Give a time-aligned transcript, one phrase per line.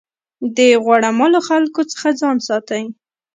[0.55, 2.83] د غوړه مالو خلکو څخه ځان ساتئ.